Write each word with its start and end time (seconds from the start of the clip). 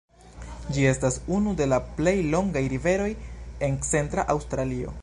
Ĝi 0.77 0.85
estas 0.91 1.17
unu 1.35 1.53
de 1.59 1.67
la 1.75 1.79
plej 1.99 2.15
longaj 2.33 2.65
riveroj 2.75 3.13
en 3.71 3.81
Centra 3.93 4.29
Aŭstralio. 4.37 4.99